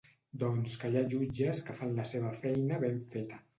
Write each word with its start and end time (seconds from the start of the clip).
Doncs 0.43 0.77
que 0.83 0.91
hi 0.93 0.97
ha 1.01 1.03
jutges 1.11 1.63
que 1.69 1.77
fan 1.83 1.95
la 2.01 2.09
seva 2.15 2.35
feina 2.43 2.83
ben 2.89 3.01
feta. 3.15 3.43